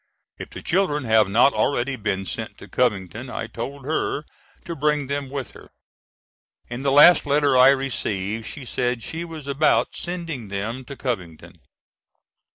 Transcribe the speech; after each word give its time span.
If 0.39 0.49
the 0.49 0.63
children 0.63 1.03
have 1.03 1.29
not 1.29 1.53
already 1.53 1.95
been 1.95 2.25
sent 2.25 2.57
to 2.57 2.67
Covington 2.67 3.29
I 3.29 3.45
told 3.45 3.85
her 3.85 4.23
to 4.65 4.75
bring 4.75 5.05
them 5.05 5.29
with 5.29 5.51
her. 5.51 5.69
In 6.69 6.81
the 6.81 6.91
last 6.91 7.27
letter 7.27 7.55
I 7.55 7.69
received 7.69 8.47
she 8.47 8.65
said 8.65 9.03
she 9.03 9.23
was 9.23 9.45
about 9.45 9.89
sending 9.95 10.47
them 10.47 10.85
to 10.85 10.95
Covington. 10.95 11.59